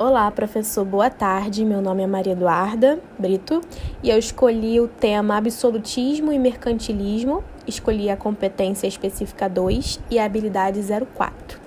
Olá, 0.00 0.30
professor, 0.30 0.84
boa 0.84 1.10
tarde. 1.10 1.64
Meu 1.64 1.82
nome 1.82 2.04
é 2.04 2.06
Maria 2.06 2.32
Eduarda 2.32 3.00
Brito 3.18 3.60
e 4.00 4.08
eu 4.08 4.16
escolhi 4.16 4.78
o 4.78 4.86
tema 4.86 5.36
Absolutismo 5.36 6.32
e 6.32 6.38
Mercantilismo. 6.38 7.42
Escolhi 7.66 8.08
a 8.08 8.16
competência 8.16 8.86
específica 8.86 9.48
2 9.48 9.98
e 10.08 10.16
a 10.20 10.24
habilidade 10.24 10.78
04. 11.16 11.58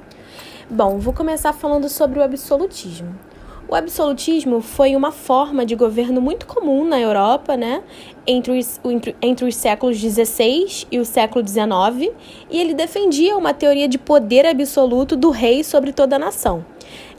Bom, 0.70 0.98
vou 0.98 1.14
começar 1.14 1.52
falando 1.52 1.90
sobre 1.90 2.20
o 2.20 2.24
absolutismo. 2.24 3.14
O 3.68 3.76
absolutismo 3.76 4.62
foi 4.62 4.96
uma 4.96 5.12
forma 5.12 5.66
de 5.66 5.76
governo 5.76 6.22
muito 6.22 6.46
comum 6.46 6.86
na 6.86 7.02
Europa, 7.02 7.58
né, 7.58 7.84
entre 8.26 8.58
os, 8.58 8.80
entre, 8.86 9.14
entre 9.22 9.46
os 9.46 9.56
séculos 9.58 9.98
XVI 9.98 10.88
e 10.90 11.00
o 11.00 11.06
século 11.06 11.46
XIX, 11.46 12.14
e 12.50 12.60
ele 12.62 12.74
defendia 12.74 13.36
uma 13.36 13.54
teoria 13.54 13.90
de 13.90 13.98
poder 13.98 14.46
absoluto 14.46 15.18
do 15.18 15.32
rei 15.32 15.66
sobre 15.66 15.92
toda 15.92 16.16
a 16.16 16.20
nação. 16.20 16.66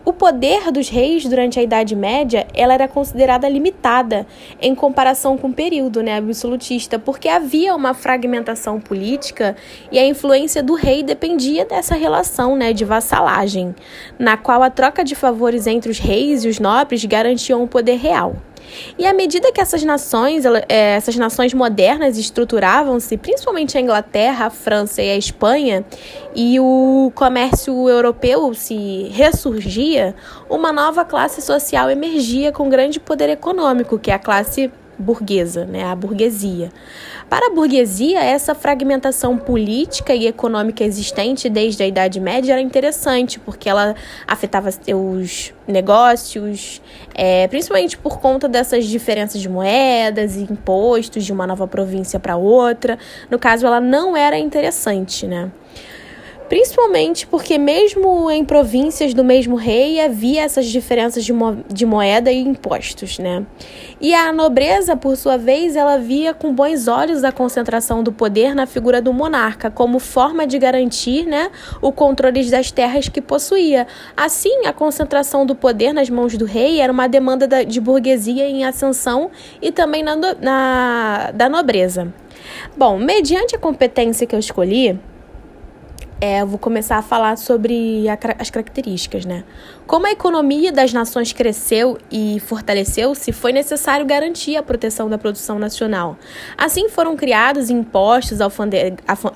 O 0.04 0.12
poder 0.12 0.72
dos 0.72 0.88
reis 0.88 1.24
durante 1.24 1.60
a 1.60 1.62
Idade 1.62 1.94
Média 1.94 2.44
ela 2.54 2.74
era 2.74 2.88
considerada 2.88 3.48
limitada 3.48 4.26
em 4.60 4.74
comparação 4.74 5.38
com 5.38 5.46
o 5.46 5.52
período 5.52 6.02
né, 6.02 6.16
absolutista, 6.16 6.98
porque 6.98 7.28
havia 7.28 7.72
uma 7.76 7.94
fragmentação 7.94 8.80
política 8.80 9.54
e 9.92 10.00
a 10.00 10.04
influência 10.04 10.60
do 10.60 10.74
rei 10.74 11.04
dependia 11.04 11.64
dessa 11.64 11.94
relação 11.94 12.56
né, 12.56 12.72
de 12.72 12.84
vassalagem, 12.84 13.76
na 14.18 14.36
qual 14.36 14.64
a 14.64 14.70
troca 14.70 15.04
de 15.04 15.14
favores 15.14 15.68
entre 15.68 15.92
os 15.92 16.00
reis 16.00 16.44
e 16.44 16.48
os 16.48 16.58
nobres 16.58 17.04
garantiam 17.04 17.62
o 17.62 17.68
poder 17.68 17.96
real. 17.96 18.34
E 18.98 19.06
à 19.06 19.12
medida 19.12 19.52
que 19.52 19.60
essas 19.60 19.82
nações, 19.82 20.44
é, 20.68 20.94
essas 20.96 21.16
nações 21.16 21.54
modernas 21.54 22.18
estruturavam-se, 22.18 23.16
principalmente 23.16 23.76
a 23.76 23.80
Inglaterra, 23.80 24.46
a 24.46 24.50
França 24.50 25.02
e 25.02 25.10
a 25.10 25.16
Espanha, 25.16 25.84
e 26.34 26.58
o 26.60 27.12
comércio 27.14 27.88
europeu 27.88 28.52
se 28.54 29.08
ressurgia, 29.12 30.14
uma 30.48 30.72
nova 30.72 31.04
classe 31.04 31.42
social 31.42 31.90
emergia 31.90 32.52
com 32.52 32.68
grande 32.68 32.98
poder 32.98 33.28
econômico, 33.28 33.98
que 33.98 34.10
é 34.10 34.14
a 34.14 34.18
classe 34.18 34.70
burguesa, 35.02 35.64
né, 35.66 35.84
a 35.84 35.94
burguesia. 35.94 36.70
Para 37.28 37.48
a 37.48 37.50
burguesia, 37.50 38.22
essa 38.22 38.54
fragmentação 38.54 39.36
política 39.36 40.14
e 40.14 40.26
econômica 40.26 40.84
existente 40.84 41.48
desde 41.48 41.82
a 41.82 41.86
Idade 41.86 42.20
Média 42.20 42.52
era 42.52 42.60
interessante, 42.60 43.38
porque 43.40 43.68
ela 43.68 43.94
afetava 44.26 44.68
os 44.68 45.52
negócios, 45.66 46.82
é, 47.14 47.48
principalmente 47.48 47.96
por 47.96 48.20
conta 48.20 48.48
dessas 48.48 48.86
diferenças 48.86 49.40
de 49.40 49.48
moedas 49.48 50.36
e 50.36 50.42
impostos 50.42 51.24
de 51.24 51.32
uma 51.32 51.46
nova 51.46 51.66
província 51.66 52.20
para 52.20 52.36
outra. 52.36 52.98
No 53.30 53.38
caso, 53.38 53.66
ela 53.66 53.80
não 53.80 54.16
era 54.16 54.38
interessante, 54.38 55.26
né? 55.26 55.50
Principalmente 56.52 57.26
porque, 57.26 57.56
mesmo 57.56 58.30
em 58.30 58.44
províncias 58.44 59.14
do 59.14 59.24
mesmo 59.24 59.56
rei, 59.56 59.98
havia 59.98 60.42
essas 60.42 60.66
diferenças 60.66 61.24
de, 61.24 61.32
mo 61.32 61.64
de 61.66 61.86
moeda 61.86 62.30
e 62.30 62.40
impostos, 62.40 63.18
né? 63.18 63.46
E 63.98 64.14
a 64.14 64.30
nobreza, 64.34 64.94
por 64.94 65.16
sua 65.16 65.38
vez, 65.38 65.76
ela 65.76 65.96
via 65.96 66.34
com 66.34 66.52
bons 66.52 66.88
olhos 66.88 67.24
a 67.24 67.32
concentração 67.32 68.02
do 68.02 68.12
poder 68.12 68.54
na 68.54 68.66
figura 68.66 69.00
do 69.00 69.14
monarca, 69.14 69.70
como 69.70 69.98
forma 69.98 70.46
de 70.46 70.58
garantir 70.58 71.24
né, 71.24 71.50
o 71.80 71.90
controle 71.90 72.44
das 72.50 72.70
terras 72.70 73.08
que 73.08 73.22
possuía. 73.22 73.86
Assim, 74.14 74.66
a 74.66 74.74
concentração 74.74 75.46
do 75.46 75.54
poder 75.54 75.94
nas 75.94 76.10
mãos 76.10 76.36
do 76.36 76.44
rei 76.44 76.82
era 76.82 76.92
uma 76.92 77.08
demanda 77.08 77.48
da, 77.48 77.62
de 77.62 77.80
burguesia 77.80 78.46
em 78.46 78.62
ascensão 78.62 79.30
e 79.62 79.72
também 79.72 80.02
na, 80.02 80.16
na, 80.38 81.30
da 81.32 81.48
nobreza. 81.48 82.12
Bom, 82.76 82.98
mediante 82.98 83.56
a 83.56 83.58
competência 83.58 84.26
que 84.26 84.34
eu 84.34 84.38
escolhi, 84.38 85.00
é, 86.22 86.40
eu 86.40 86.46
vou 86.46 86.56
começar 86.56 86.98
a 86.98 87.02
falar 87.02 87.36
sobre 87.36 88.08
a, 88.08 88.16
as 88.38 88.48
características, 88.48 89.24
né? 89.24 89.42
Como 89.92 90.06
a 90.06 90.10
economia 90.10 90.72
das 90.72 90.90
nações 90.90 91.34
cresceu 91.34 91.98
e 92.10 92.40
fortaleceu-se, 92.40 93.30
foi 93.30 93.52
necessário 93.52 94.06
garantir 94.06 94.56
a 94.56 94.62
proteção 94.62 95.06
da 95.06 95.18
produção 95.18 95.58
nacional. 95.58 96.16
Assim 96.56 96.88
foram 96.88 97.14
criados 97.14 97.68
impostos 97.68 98.38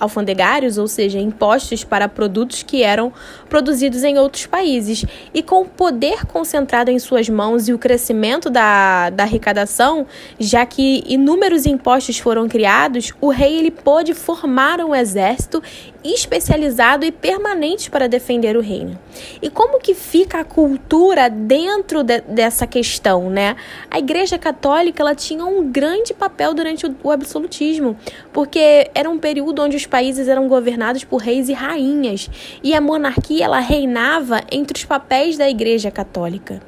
alfandegários, 0.01 0.79
ou 0.79 0.89
seja, 0.89 1.19
impostos 1.19 1.85
para 1.85 2.09
produtos 2.09 2.63
que 2.63 2.83
eram 2.83 3.13
produzidos 3.51 4.03
em 4.03 4.19
outros 4.19 4.47
países. 4.47 5.05
E 5.35 5.43
com 5.43 5.61
o 5.61 5.67
poder 5.67 6.25
concentrado 6.25 6.91
em 6.91 6.99
suas 6.99 7.29
mãos 7.29 7.69
e 7.69 7.75
o 7.75 7.79
crescimento 7.79 8.49
da, 8.49 9.11
da 9.11 9.25
arrecadação, 9.25 10.07
já 10.41 10.65
que 10.65 11.05
inúmeros 11.07 11.67
impostos 11.67 12.19
foram 12.19 12.49
criados, 12.49 13.13
o 13.21 13.29
rei 13.29 13.59
ele 13.59 13.71
pôde 13.71 14.15
formar 14.15 14.81
um 14.81 14.95
exército 14.95 15.63
especializado 16.03 17.05
e 17.05 17.11
permanente 17.11 17.91
para 17.91 18.09
defender 18.09 18.57
o 18.57 18.61
reino. 18.61 18.99
E 19.43 19.51
como 19.51 19.81
que 19.81 19.95
fica 19.95 20.41
a 20.41 20.45
cultura 20.47 21.29
dentro 21.29 22.03
de, 22.03 22.21
dessa 22.23 22.67
questão, 22.67 23.29
né? 23.29 23.57
A 23.91 23.99
Igreja 23.99 24.39
Católica 24.39 25.03
ela 25.03 25.15
tinha 25.15 25.45
um 25.45 25.71
grande 25.71 26.15
papel 26.15 26.55
durante 26.55 26.87
o, 26.87 26.97
o 27.03 27.11
absolutismo, 27.11 27.97
porque 28.33 28.91
era 28.95 29.11
um 29.11 29.19
período 29.19 29.63
onde 29.63 29.77
os 29.77 29.87
países 29.87 30.29
eram 30.29 30.49
governados 30.49 31.05
por 31.05 31.19
reis 31.19 31.49
e 31.49 31.53
rainhas, 31.53 32.31
e 32.63 32.75
a 32.75 32.81
monarquia 32.81 33.45
ela 33.45 33.59
reinava 33.59 34.41
entre 34.51 34.79
os 34.79 34.85
papéis 34.85 35.37
da 35.37 35.49
Igreja 35.49 35.91
Católica 35.91 36.63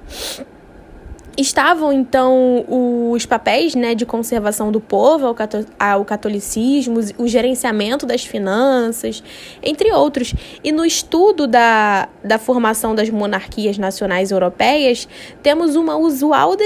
estavam 1.38 1.92
então 1.92 2.64
os 3.12 3.24
papéis 3.24 3.76
né, 3.76 3.94
de 3.94 4.04
conservação 4.04 4.72
do 4.72 4.80
povo 4.80 5.36
ao, 5.78 6.04
catolicismo, 6.04 6.98
o 7.16 7.28
gerenciamento 7.28 8.04
das 8.04 8.24
finanças, 8.24 9.22
entre 9.62 9.92
outros. 9.92 10.34
E 10.64 10.72
no 10.72 10.84
estudo 10.84 11.46
da, 11.46 12.08
da 12.24 12.38
formação 12.38 12.92
das 12.92 13.08
monarquias 13.08 13.78
nacionais 13.78 14.32
europeias, 14.32 15.08
temos 15.40 15.76
uma 15.76 15.96
usual 15.96 16.56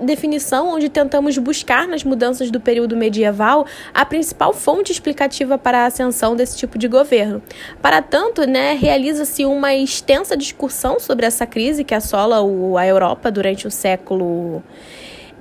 definição 0.00 0.74
onde 0.74 0.88
tentamos 0.88 1.38
buscar 1.38 1.86
nas 1.86 2.02
mudanças 2.02 2.50
do 2.50 2.60
período 2.60 2.96
medieval 2.96 3.64
a 3.94 4.04
principal 4.04 4.52
fonte 4.52 4.90
explicativa 4.90 5.56
para 5.56 5.84
a 5.84 5.86
ascensão 5.86 6.34
desse 6.34 6.56
tipo 6.56 6.76
de 6.76 6.88
governo. 6.88 7.40
Para 7.80 8.02
tanto, 8.02 8.44
né, 8.44 8.74
realiza-se 8.74 9.44
uma 9.44 9.72
extensa 9.72 10.36
discussão 10.36 10.98
sobre 10.98 11.26
essa 11.26 11.46
crise 11.46 11.84
que 11.84 11.94
assola 11.94 12.42
o, 12.42 12.76
a 12.76 12.84
Europa 12.84 13.30
durante 13.30 13.68
o 13.68 13.70
século 13.70 14.15
século 14.16 14.62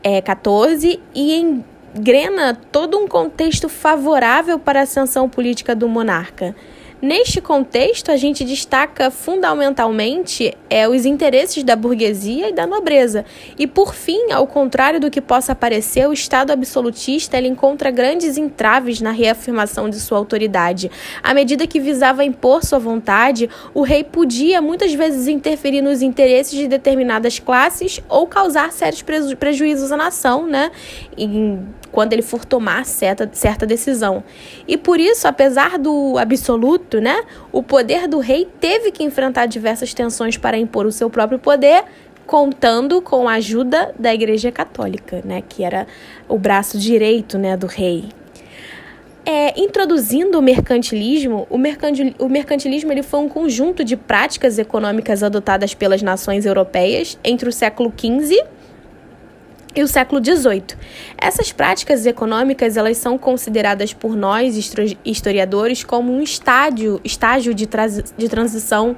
XIV 0.03 0.93
é, 0.93 0.99
e 1.13 1.61
engrena 1.95 2.57
todo 2.71 2.97
um 2.97 3.07
contexto 3.07 3.69
favorável 3.69 4.59
para 4.59 4.81
a 4.81 4.83
ascensão 4.83 5.29
política 5.29 5.75
do 5.75 5.87
monarca. 5.87 6.55
Neste 7.05 7.39
contexto, 7.39 8.09
a 8.09 8.17
gente 8.17 8.43
destaca 8.43 9.11
fundamentalmente 9.11 10.57
é, 10.67 10.89
os 10.89 11.05
interesses 11.05 11.63
da 11.63 11.75
burguesia 11.75 12.49
e 12.49 12.51
da 12.51 12.65
nobreza. 12.65 13.23
E, 13.59 13.67
por 13.67 13.93
fim, 13.93 14.31
ao 14.31 14.47
contrário 14.47 14.99
do 14.99 15.11
que 15.11 15.21
possa 15.21 15.53
parecer, 15.53 16.09
o 16.09 16.13
Estado 16.13 16.49
absolutista 16.49 17.37
ele 17.37 17.47
encontra 17.47 17.91
grandes 17.91 18.39
entraves 18.39 19.01
na 19.01 19.11
reafirmação 19.11 19.87
de 19.87 19.99
sua 19.99 20.17
autoridade. 20.17 20.89
À 21.21 21.31
medida 21.31 21.67
que 21.67 21.79
visava 21.79 22.25
impor 22.25 22.65
sua 22.65 22.79
vontade, 22.79 23.51
o 23.71 23.83
rei 23.83 24.03
podia 24.03 24.59
muitas 24.59 24.91
vezes 24.91 25.27
interferir 25.27 25.83
nos 25.83 26.01
interesses 26.01 26.57
de 26.57 26.67
determinadas 26.67 27.37
classes 27.37 28.01
ou 28.09 28.25
causar 28.25 28.71
sérios 28.71 29.03
preju 29.03 29.37
prejuízos 29.37 29.91
à 29.91 29.97
nação, 29.97 30.47
né? 30.47 30.71
Quando 31.95 32.11
ele 32.11 32.21
for 32.21 32.43
tomar 32.43 32.85
certa, 32.85 33.29
certa 33.31 33.65
decisão. 33.65 34.21
E 34.67 34.75
por 34.75 34.99
isso, 34.99 35.29
apesar 35.29 35.79
do 35.79 36.17
absoluto, 36.17 36.99
né? 36.99 37.23
O 37.53 37.63
poder 37.63 38.05
do 38.05 38.19
rei 38.19 38.45
teve 38.59 38.91
que 38.91 39.01
enfrentar 39.01 39.45
diversas 39.45 39.93
tensões 39.93 40.35
para 40.35 40.57
impor 40.57 40.85
o 40.85 40.91
seu 40.91 41.09
próprio 41.09 41.39
poder, 41.39 41.85
contando 42.27 43.01
com 43.01 43.29
a 43.29 43.35
ajuda 43.35 43.95
da 43.97 44.13
Igreja 44.13 44.51
Católica, 44.51 45.21
né? 45.23 45.41
Que 45.47 45.63
era 45.63 45.87
o 46.27 46.37
braço 46.37 46.77
direito, 46.77 47.37
né, 47.37 47.55
do 47.55 47.65
rei. 47.65 48.09
É, 49.25 49.57
introduzindo 49.57 50.37
o 50.37 50.41
mercantilismo, 50.41 51.47
o, 51.49 51.57
mercantil, 51.57 52.13
o 52.19 52.27
mercantilismo 52.27 52.91
ele 52.91 53.03
foi 53.03 53.21
um 53.21 53.29
conjunto 53.29 53.85
de 53.85 53.95
práticas 53.95 54.59
econômicas 54.59 55.23
adotadas 55.23 55.73
pelas 55.73 56.01
nações 56.01 56.45
europeias 56.45 57.17
entre 57.23 57.47
o 57.47 57.53
século 57.53 57.93
XV 57.97 58.54
e 59.75 59.83
o 59.83 59.87
século 59.87 60.23
XVIII. 60.23 60.77
Essas 61.17 61.51
práticas 61.51 62.05
econômicas 62.05 62.77
elas 62.77 62.97
são 62.97 63.17
consideradas 63.17 63.93
por 63.93 64.15
nós, 64.15 64.55
historiadores, 65.03 65.83
como 65.83 66.13
um 66.13 66.21
estádio, 66.21 67.01
estágio 67.03 67.53
de, 67.53 67.67
de 68.17 68.29
transição 68.29 68.95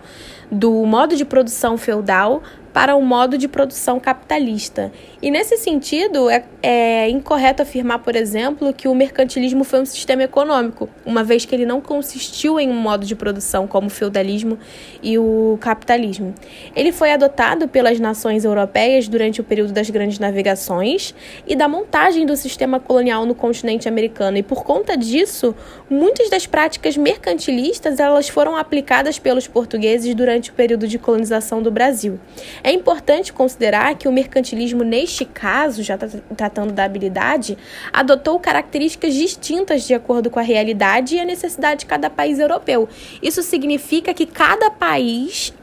do 0.52 0.72
modo 0.86 1.16
de 1.16 1.26
produção 1.26 1.78
feudal 1.78 2.42
para 2.78 2.96
o 2.96 3.02
modo 3.02 3.40
de 3.40 3.48
produção 3.48 4.00
capitalista. 4.00 4.92
E 5.20 5.32
nesse 5.32 5.58
sentido, 5.58 6.30
é, 6.30 6.44
é, 6.62 7.10
incorreto 7.10 7.64
afirmar, 7.64 7.98
por 7.98 8.16
exemplo, 8.16 8.72
que 8.72 8.88
o 8.88 8.94
mercantilismo 8.94 9.64
foi 9.64 9.82
um 9.82 9.86
sistema 9.86 10.22
econômico, 10.22 10.88
uma 11.04 11.24
vez 11.24 11.44
que 11.44 11.56
ele 11.56 11.66
não 11.66 11.82
consistiu 11.82 12.60
em 12.60 12.70
um 12.70 12.76
modo 12.76 13.04
de 13.04 13.16
produção 13.16 13.66
como 13.66 13.88
o 13.88 13.90
feudalismo 13.90 14.60
e 15.02 15.18
o 15.18 15.58
capitalismo. 15.60 16.36
Ele 16.76 16.92
foi 16.92 17.12
adotado 17.12 17.68
pelas 17.68 18.00
nações 18.00 18.46
europeias 18.46 19.08
durante 19.08 19.42
o 19.42 19.44
período 19.44 19.74
das 19.74 19.90
grandes 19.90 20.20
navegações 20.20 21.16
e 21.48 21.56
da 21.56 21.68
montagem 21.68 22.28
do 22.28 22.38
sistema 22.38 22.80
colonial 22.80 23.26
no 23.26 23.34
continente 23.34 23.90
americano. 23.90 24.38
E 24.38 24.44
por 24.44 24.64
conta 24.64 24.96
disso, 24.96 25.56
muitas 25.90 26.30
das 26.30 26.46
práticas 26.46 26.96
mercantilistas 26.96 28.00
elas 28.00 28.30
foram 28.30 28.56
aplicadas 28.56 29.18
pelos 29.18 29.48
portugueses 29.48 30.14
durante 30.14 30.52
o 30.52 30.54
período 30.54 30.88
de 30.88 31.00
colonização 31.00 31.60
do 31.64 31.72
Brasil. 31.72 32.20
É 32.68 32.72
importante 32.74 33.32
considerar 33.32 33.96
que 33.96 34.10
o 34.10 34.12
mercantilismo, 34.12 34.84
neste 34.84 35.24
caso, 35.24 35.82
já 35.82 35.98
tá 35.98 36.06
tratando 36.36 36.74
da 36.74 36.84
habilidade, 36.84 37.58
adotou 37.94 38.38
características 38.42 39.14
distintas 39.14 39.88
de 39.88 39.94
acordo 39.94 40.30
com 40.30 40.38
a 40.38 40.42
realidade 40.42 41.16
e 41.16 41.20
a 41.22 41.24
necessidade 41.24 41.80
de 41.80 41.86
cada 41.86 42.10
país 42.10 42.40
europeu. 42.40 42.90
Isso 43.24 43.42
significa 43.42 44.14
que 44.14 44.26
cada 44.26 44.70
país 44.70 45.54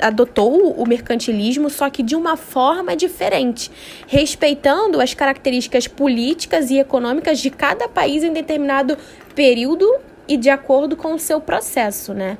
adotou 0.00 0.72
o 0.72 0.88
mercantilismo, 0.88 1.68
só 1.68 1.90
que 1.90 2.02
de 2.02 2.16
uma 2.16 2.34
forma 2.34 2.96
diferente, 2.96 3.70
respeitando 4.06 5.02
as 5.02 5.12
características 5.12 5.86
políticas 5.86 6.70
e 6.70 6.78
econômicas 6.78 7.40
de 7.40 7.50
cada 7.50 7.88
país 7.88 8.24
em 8.24 8.32
determinado 8.32 8.96
período 9.34 9.86
e 10.28 10.36
de 10.36 10.50
acordo 10.50 10.94
com 10.94 11.14
o 11.14 11.18
seu 11.18 11.40
processo, 11.40 12.12
né? 12.12 12.36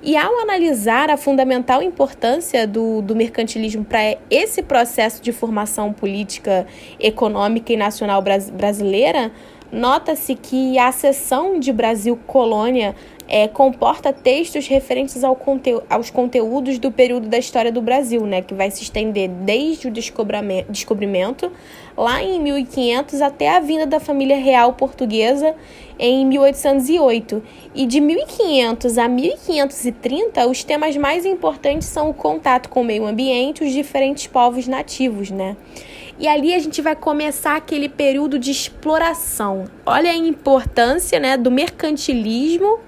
E 0.00 0.16
ao 0.16 0.40
analisar 0.40 1.10
a 1.10 1.16
fundamental 1.16 1.82
importância 1.82 2.66
do, 2.66 3.02
do 3.02 3.14
mercantilismo 3.14 3.84
para 3.84 4.16
esse 4.30 4.62
processo 4.62 5.22
de 5.22 5.32
formação 5.32 5.92
política, 5.92 6.66
econômica 6.98 7.72
e 7.72 7.76
nacional 7.76 8.22
brasileira, 8.22 9.30
nota-se 9.70 10.34
que 10.34 10.78
a 10.78 10.90
seção 10.90 11.58
de 11.58 11.72
Brasil 11.72 12.18
Colônia 12.26 12.94
é, 13.32 13.48
comporta 13.48 14.12
textos 14.12 14.66
referentes 14.66 15.24
ao 15.24 15.34
conte 15.34 15.74
aos 15.88 16.10
conteúdos 16.10 16.78
do 16.78 16.92
período 16.92 17.28
da 17.28 17.38
história 17.38 17.72
do 17.72 17.80
Brasil, 17.80 18.26
né, 18.26 18.42
que 18.42 18.52
vai 18.52 18.70
se 18.70 18.82
estender 18.82 19.26
desde 19.26 19.88
o 19.88 19.90
descobrimento, 19.90 21.50
lá 21.96 22.22
em 22.22 22.38
1500, 22.38 23.22
até 23.22 23.48
a 23.48 23.58
vinda 23.58 23.86
da 23.86 23.98
família 23.98 24.36
real 24.36 24.74
portuguesa 24.74 25.54
em 25.98 26.26
1808. 26.26 27.42
E 27.74 27.86
de 27.86 28.02
1500 28.02 28.98
a 28.98 29.08
1530, 29.08 30.46
os 30.46 30.62
temas 30.62 30.94
mais 30.98 31.24
importantes 31.24 31.88
são 31.88 32.10
o 32.10 32.14
contato 32.14 32.68
com 32.68 32.82
o 32.82 32.84
meio 32.84 33.06
ambiente 33.06 33.64
e 33.64 33.66
os 33.66 33.72
diferentes 33.72 34.26
povos 34.26 34.68
nativos, 34.68 35.30
né? 35.30 35.56
E 36.18 36.28
ali 36.28 36.52
a 36.52 36.58
gente 36.58 36.82
vai 36.82 36.94
começar 36.94 37.56
aquele 37.56 37.88
período 37.88 38.38
de 38.38 38.50
exploração. 38.50 39.64
Olha 39.86 40.10
a 40.10 40.14
importância, 40.14 41.18
né, 41.18 41.38
do 41.38 41.50
mercantilismo 41.50 42.78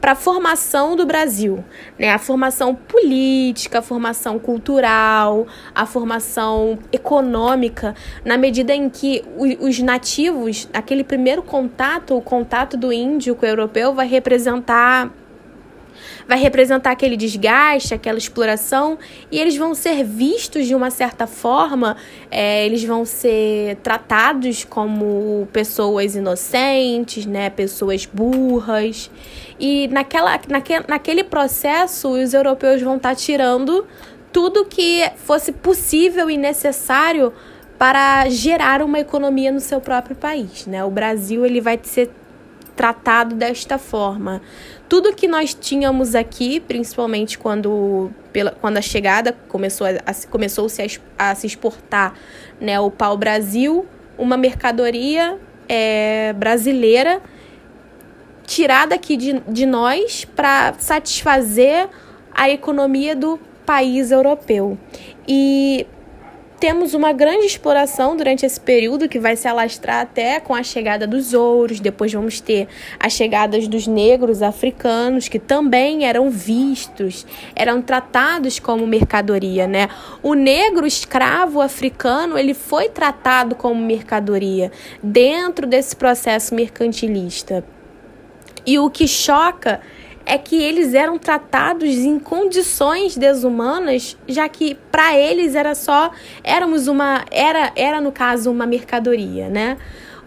para 0.00 0.12
a 0.12 0.14
formação 0.14 0.94
do 0.94 1.06
Brasil, 1.06 1.64
né? 1.98 2.10
A 2.10 2.18
formação 2.18 2.74
política, 2.74 3.78
a 3.78 3.82
formação 3.82 4.38
cultural, 4.38 5.46
a 5.74 5.86
formação 5.86 6.78
econômica, 6.92 7.94
na 8.24 8.36
medida 8.36 8.74
em 8.74 8.88
que 8.88 9.24
os 9.36 9.78
nativos, 9.80 10.68
aquele 10.72 11.02
primeiro 11.02 11.42
contato, 11.42 12.16
o 12.16 12.20
contato 12.20 12.76
do 12.76 12.92
índio 12.92 13.34
com 13.34 13.44
o 13.44 13.48
europeu 13.48 13.94
vai 13.94 14.06
representar 14.06 15.10
vai 16.26 16.38
representar 16.38 16.90
aquele 16.90 17.16
desgaste, 17.16 17.94
aquela 17.94 18.18
exploração, 18.18 18.98
e 19.30 19.38
eles 19.38 19.56
vão 19.56 19.74
ser 19.74 20.04
vistos 20.04 20.66
de 20.66 20.74
uma 20.74 20.90
certa 20.90 21.26
forma, 21.26 21.96
é, 22.30 22.66
eles 22.66 22.82
vão 22.84 23.04
ser 23.04 23.76
tratados 23.76 24.64
como 24.64 25.46
pessoas 25.52 26.16
inocentes, 26.16 27.26
né, 27.26 27.48
pessoas 27.50 28.06
burras. 28.06 29.10
E 29.58 29.88
naquela, 29.88 30.38
naque, 30.48 30.74
naquele 30.88 31.22
processo, 31.22 32.08
os 32.10 32.34
europeus 32.34 32.82
vão 32.82 32.96
estar 32.96 33.10
tá 33.10 33.14
tirando 33.14 33.86
tudo 34.32 34.64
que 34.64 35.10
fosse 35.16 35.52
possível 35.52 36.28
e 36.28 36.36
necessário 36.36 37.32
para 37.78 38.28
gerar 38.28 38.82
uma 38.82 38.98
economia 38.98 39.52
no 39.52 39.60
seu 39.60 39.80
próprio 39.80 40.16
país, 40.16 40.66
né? 40.66 40.84
O 40.84 40.90
Brasil 40.90 41.44
ele 41.44 41.60
vai 41.60 41.78
ser 41.82 42.10
tratado 42.76 43.34
desta 43.34 43.78
forma. 43.78 44.42
Tudo 44.88 45.14
que 45.14 45.26
nós 45.26 45.54
tínhamos 45.54 46.14
aqui, 46.14 46.60
principalmente 46.60 47.38
quando, 47.38 48.10
pela, 48.32 48.52
quando 48.52 48.76
a 48.76 48.82
chegada 48.82 49.34
começou 49.48 49.86
a, 49.86 50.14
começou 50.30 50.68
-se 50.68 50.82
a, 51.18 51.30
a, 51.30 51.34
se 51.34 51.46
exportar 51.46 52.14
né, 52.60 52.78
o 52.78 52.90
pau-brasil, 52.90 53.86
uma 54.18 54.36
mercadoria 54.36 55.38
é, 55.68 56.32
brasileira 56.34 57.20
tirada 58.46 58.94
aqui 58.94 59.16
de, 59.16 59.40
de 59.48 59.66
nós 59.66 60.24
para 60.24 60.74
satisfazer 60.78 61.88
a 62.32 62.48
economia 62.48 63.16
do 63.16 63.40
país 63.64 64.12
europeu. 64.12 64.78
E 65.26 65.86
temos 66.58 66.94
uma 66.94 67.12
grande 67.12 67.46
exploração 67.46 68.16
durante 68.16 68.46
esse 68.46 68.58
período 68.58 69.08
que 69.08 69.18
vai 69.18 69.36
se 69.36 69.46
alastrar 69.46 70.00
até 70.00 70.40
com 70.40 70.54
a 70.54 70.62
chegada 70.62 71.06
dos 71.06 71.34
ouros. 71.34 71.80
Depois 71.80 72.12
vamos 72.12 72.40
ter 72.40 72.66
as 72.98 73.12
chegadas 73.12 73.68
dos 73.68 73.86
negros 73.86 74.42
africanos, 74.42 75.28
que 75.28 75.38
também 75.38 76.06
eram 76.06 76.30
vistos, 76.30 77.26
eram 77.54 77.82
tratados 77.82 78.58
como 78.58 78.86
mercadoria, 78.86 79.66
né? 79.66 79.88
O 80.22 80.34
negro 80.34 80.86
escravo 80.86 81.60
africano, 81.60 82.38
ele 82.38 82.54
foi 82.54 82.88
tratado 82.88 83.54
como 83.54 83.80
mercadoria 83.80 84.72
dentro 85.02 85.66
desse 85.66 85.94
processo 85.94 86.54
mercantilista. 86.54 87.64
E 88.64 88.78
o 88.78 88.90
que 88.90 89.06
choca 89.06 89.80
é 90.26 90.36
que 90.36 90.60
eles 90.60 90.92
eram 90.92 91.16
tratados 91.16 91.88
em 91.88 92.18
condições 92.18 93.16
desumanas, 93.16 94.18
já 94.26 94.48
que 94.48 94.76
para 94.90 95.16
eles 95.16 95.54
era 95.54 95.74
só 95.74 96.10
éramos 96.42 96.88
uma 96.88 97.24
era 97.30 97.72
era 97.76 98.00
no 98.00 98.10
caso 98.10 98.50
uma 98.50 98.66
mercadoria, 98.66 99.48
né? 99.48 99.78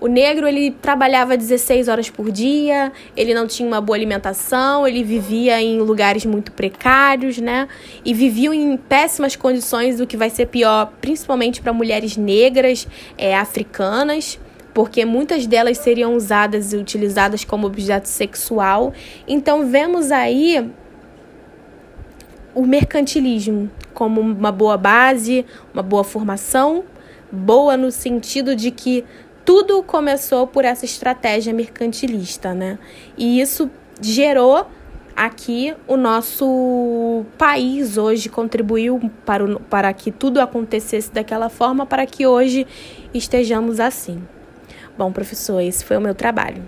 O 0.01 0.07
negro 0.07 0.47
ele 0.47 0.71
trabalhava 0.71 1.35
16 1.35 1.89
horas 1.89 2.09
por 2.09 2.31
dia, 2.31 2.89
ele 3.17 3.33
não 3.33 3.45
tinha 3.45 3.67
uma 3.67 3.81
boa 3.81 3.97
alimentação, 3.97 4.87
ele 4.87 5.03
vivia 5.03 5.61
em 5.61 5.77
lugares 5.79 6.25
muito 6.25 6.53
precários, 6.53 7.37
né? 7.37 7.67
E 8.05 8.13
viviam 8.13 8.53
em 8.53 8.77
péssimas 8.77 9.35
condições, 9.35 9.99
o 9.99 10.07
que 10.07 10.15
vai 10.15 10.29
ser 10.29 10.45
pior, 10.45 10.93
principalmente 11.01 11.61
para 11.61 11.73
mulheres 11.73 12.15
negras, 12.15 12.87
é, 13.17 13.35
africanas 13.35 14.39
porque 14.73 15.05
muitas 15.05 15.45
delas 15.47 15.77
seriam 15.77 16.15
usadas 16.15 16.73
e 16.73 16.77
utilizadas 16.77 17.43
como 17.43 17.67
objeto 17.67 18.07
sexual. 18.07 18.93
Então 19.27 19.67
vemos 19.67 20.11
aí 20.11 20.69
o 22.53 22.65
mercantilismo 22.65 23.69
como 23.93 24.21
uma 24.21 24.51
boa 24.51 24.77
base, 24.77 25.45
uma 25.73 25.83
boa 25.83 26.03
formação, 26.03 26.83
boa 27.31 27.75
no 27.75 27.91
sentido 27.91 28.55
de 28.55 28.71
que 28.71 29.03
tudo 29.45 29.81
começou 29.83 30.45
por 30.45 30.63
essa 30.63 30.85
estratégia 30.85 31.53
mercantilista, 31.53 32.53
né? 32.53 32.77
E 33.17 33.41
isso 33.41 33.69
gerou 34.01 34.67
aqui 35.15 35.75
o 35.85 35.97
nosso 35.97 37.25
país 37.37 37.97
hoje 37.97 38.29
contribuiu 38.29 39.11
para, 39.25 39.43
o, 39.43 39.59
para 39.59 39.91
que 39.91 40.11
tudo 40.11 40.39
acontecesse 40.39 41.11
daquela 41.11 41.49
forma, 41.49 41.85
para 41.85 42.05
que 42.05 42.25
hoje 42.25 42.65
estejamos 43.13 43.79
assim. 43.81 44.21
Bom, 44.99 45.13
professor, 45.13 45.61
esse 45.61 45.85
foi 45.85 45.95
o 45.95 46.01
meu 46.01 46.13
trabalho. 46.13 46.61